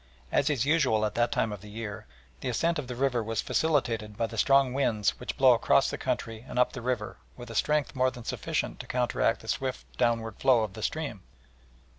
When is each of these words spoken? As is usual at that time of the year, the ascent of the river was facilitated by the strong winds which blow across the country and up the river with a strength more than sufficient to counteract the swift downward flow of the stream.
As 0.31 0.49
is 0.49 0.65
usual 0.65 1.05
at 1.05 1.13
that 1.13 1.31
time 1.31 1.51
of 1.51 1.61
the 1.61 1.69
year, 1.69 2.07
the 2.39 2.49
ascent 2.49 2.79
of 2.79 2.87
the 2.87 2.95
river 2.95 3.21
was 3.21 3.39
facilitated 3.39 4.17
by 4.17 4.25
the 4.25 4.35
strong 4.39 4.73
winds 4.73 5.11
which 5.19 5.37
blow 5.37 5.53
across 5.53 5.91
the 5.91 5.97
country 5.99 6.43
and 6.47 6.57
up 6.57 6.73
the 6.73 6.81
river 6.81 7.17
with 7.37 7.51
a 7.51 7.55
strength 7.55 7.93
more 7.95 8.09
than 8.09 8.23
sufficient 8.23 8.79
to 8.79 8.87
counteract 8.87 9.41
the 9.41 9.47
swift 9.47 9.85
downward 9.99 10.37
flow 10.37 10.63
of 10.63 10.73
the 10.73 10.81
stream. 10.81 11.21